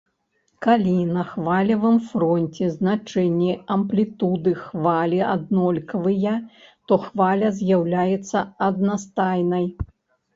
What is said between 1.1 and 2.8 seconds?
на хвалевым фронце